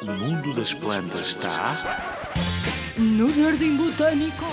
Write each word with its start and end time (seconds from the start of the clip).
O 0.00 0.04
mundo 0.04 0.54
das 0.54 0.72
plantas 0.72 1.30
está. 1.30 1.76
No 2.96 3.32
Jardim 3.32 3.76
Botânico. 3.76 4.44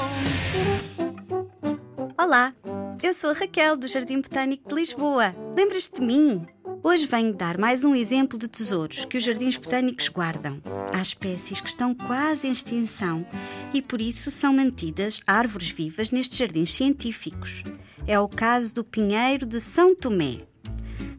Olá, 2.17 2.55
eu 3.03 3.13
sou 3.13 3.29
a 3.29 3.33
Raquel 3.33 3.77
do 3.77 3.87
Jardim 3.87 4.21
Botânico 4.21 4.67
de 4.67 4.73
Lisboa. 4.73 5.35
Lembras-te 5.55 6.01
de 6.01 6.07
mim? 6.07 6.47
Hoje 6.83 7.05
venho 7.05 7.31
dar 7.35 7.59
mais 7.59 7.83
um 7.83 7.93
exemplo 7.93 8.39
de 8.39 8.47
tesouros 8.47 9.05
que 9.05 9.17
os 9.17 9.23
jardins 9.23 9.55
botânicos 9.55 10.09
guardam. 10.09 10.59
Há 10.91 10.99
espécies 10.99 11.61
que 11.61 11.69
estão 11.69 11.93
quase 11.93 12.47
em 12.47 12.51
extinção 12.51 13.23
e 13.71 13.83
por 13.83 14.01
isso 14.01 14.31
são 14.31 14.51
mantidas 14.51 15.21
árvores 15.27 15.69
vivas 15.69 16.09
nestes 16.09 16.39
jardins 16.39 16.73
científicos. 16.73 17.63
É 18.07 18.19
o 18.19 18.27
caso 18.27 18.73
do 18.73 18.83
pinheiro 18.83 19.45
de 19.45 19.59
São 19.59 19.93
Tomé. 19.93 20.47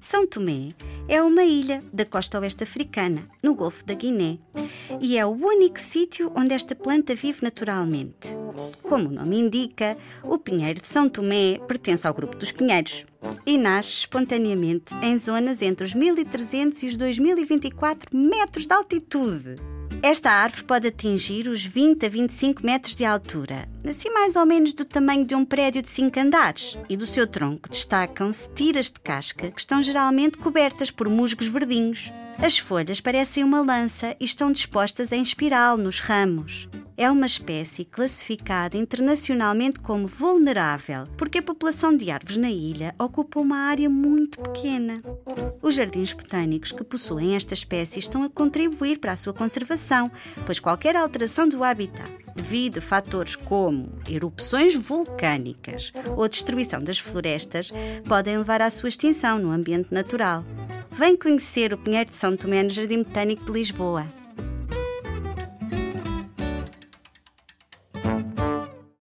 São 0.00 0.26
Tomé 0.26 0.68
é 1.08 1.22
uma 1.22 1.42
ilha 1.42 1.82
da 1.92 2.04
costa 2.04 2.38
oeste 2.38 2.62
africana, 2.62 3.28
no 3.42 3.54
Golfo 3.54 3.84
da 3.84 3.94
Guiné, 3.94 4.38
e 5.00 5.18
é 5.18 5.26
o 5.26 5.30
único 5.30 5.80
sítio 5.80 6.32
onde 6.36 6.54
esta 6.54 6.74
planta 6.74 7.14
vive 7.14 7.42
naturalmente. 7.42 8.28
Como 8.82 9.08
o 9.08 9.12
nome 9.12 9.38
indica, 9.38 9.96
o 10.22 10.38
pinheiro 10.38 10.80
de 10.80 10.88
São 10.88 11.08
Tomé 11.08 11.58
pertence 11.66 12.06
ao 12.06 12.14
grupo 12.14 12.36
dos 12.36 12.52
pinheiros 12.52 13.04
e 13.44 13.58
nasce 13.58 13.90
espontaneamente 14.00 14.94
em 15.02 15.16
zonas 15.18 15.62
entre 15.62 15.84
os 15.84 15.94
1300 15.94 16.82
e 16.82 16.86
os 16.86 16.96
2024 16.96 18.16
metros 18.16 18.66
de 18.66 18.74
altitude. 18.74 19.77
Esta 20.02 20.30
árvore 20.30 20.64
pode 20.64 20.88
atingir 20.88 21.48
os 21.48 21.64
20 21.64 22.06
a 22.06 22.08
25 22.08 22.64
metros 22.64 22.94
de 22.94 23.04
altura, 23.04 23.68
assim 23.88 24.10
mais 24.10 24.36
ou 24.36 24.46
menos 24.46 24.72
do 24.72 24.84
tamanho 24.84 25.24
de 25.24 25.34
um 25.34 25.44
prédio 25.44 25.82
de 25.82 25.88
5 25.88 26.20
andares, 26.20 26.78
e 26.88 26.96
do 26.96 27.06
seu 27.06 27.26
tronco 27.26 27.68
destacam-se 27.68 28.48
tiras 28.50 28.86
de 28.86 29.00
casca 29.00 29.50
que 29.50 29.60
estão 29.60 29.82
geralmente 29.82 30.38
cobertas 30.38 30.90
por 30.90 31.08
musgos 31.08 31.48
verdinhos. 31.48 32.12
As 32.38 32.56
folhas 32.58 33.00
parecem 33.00 33.42
uma 33.42 33.60
lança 33.60 34.16
e 34.20 34.24
estão 34.24 34.52
dispostas 34.52 35.10
em 35.10 35.20
espiral 35.20 35.76
nos 35.76 35.98
ramos. 36.00 36.68
É 37.00 37.08
uma 37.08 37.26
espécie 37.26 37.84
classificada 37.84 38.76
internacionalmente 38.76 39.78
como 39.78 40.08
vulnerável, 40.08 41.04
porque 41.16 41.38
a 41.38 41.42
população 41.42 41.96
de 41.96 42.10
árvores 42.10 42.36
na 42.36 42.50
ilha 42.50 42.92
ocupa 42.98 43.38
uma 43.38 43.56
área 43.56 43.88
muito 43.88 44.40
pequena. 44.40 45.00
Os 45.62 45.76
jardins 45.76 46.12
botânicos 46.12 46.72
que 46.72 46.82
possuem 46.82 47.36
esta 47.36 47.54
espécie 47.54 48.00
estão 48.00 48.24
a 48.24 48.28
contribuir 48.28 48.98
para 48.98 49.12
a 49.12 49.16
sua 49.16 49.32
conservação, 49.32 50.10
pois 50.44 50.58
qualquer 50.58 50.96
alteração 50.96 51.48
do 51.48 51.62
habitat 51.62 52.12
devido 52.34 52.78
a 52.78 52.82
fatores 52.82 53.36
como 53.36 53.92
erupções 54.08 54.74
vulcânicas 54.74 55.92
ou 56.16 56.28
destruição 56.28 56.82
das 56.82 56.98
florestas, 56.98 57.72
podem 58.08 58.38
levar 58.38 58.60
à 58.60 58.70
sua 58.70 58.88
extinção 58.88 59.38
no 59.38 59.50
ambiente 59.52 59.92
natural. 59.92 60.44
Vem 60.90 61.16
conhecer 61.16 61.72
o 61.72 61.78
Pinheiro 61.78 62.10
de 62.10 62.16
São 62.16 62.36
Tomé 62.36 62.62
no 62.62 62.70
Jardim 62.70 63.02
Botânico 63.02 63.44
de 63.44 63.52
Lisboa. 63.52 64.17